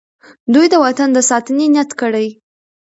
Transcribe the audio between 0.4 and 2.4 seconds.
دوی د وطن د ساتنې نیت کړی.